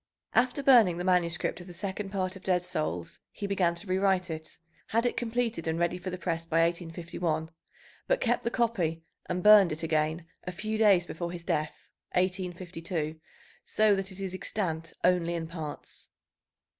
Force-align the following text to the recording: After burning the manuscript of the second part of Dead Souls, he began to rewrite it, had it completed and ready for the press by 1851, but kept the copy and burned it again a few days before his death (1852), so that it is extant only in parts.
After 0.33 0.63
burning 0.63 0.97
the 0.97 1.03
manuscript 1.03 1.61
of 1.61 1.67
the 1.67 1.75
second 1.75 2.09
part 2.09 2.35
of 2.35 2.41
Dead 2.41 2.65
Souls, 2.65 3.19
he 3.29 3.45
began 3.45 3.75
to 3.75 3.85
rewrite 3.85 4.31
it, 4.31 4.57
had 4.87 5.05
it 5.05 5.15
completed 5.15 5.67
and 5.67 5.77
ready 5.77 5.99
for 5.99 6.09
the 6.09 6.17
press 6.17 6.43
by 6.43 6.61
1851, 6.63 7.51
but 8.07 8.19
kept 8.19 8.41
the 8.41 8.49
copy 8.49 9.03
and 9.27 9.43
burned 9.43 9.71
it 9.71 9.83
again 9.83 10.25
a 10.43 10.51
few 10.51 10.79
days 10.79 11.05
before 11.05 11.31
his 11.31 11.43
death 11.43 11.87
(1852), 12.13 13.19
so 13.63 13.93
that 13.93 14.11
it 14.11 14.19
is 14.19 14.33
extant 14.33 14.91
only 15.03 15.35
in 15.35 15.45
parts. 15.45 16.09